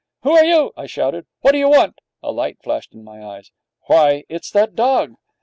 [0.23, 1.27] 'Who are you?' I shouted.
[1.41, 3.51] 'What do you want?' A light flashed in my eyes.
[3.85, 5.13] 'Why, it's that dog!'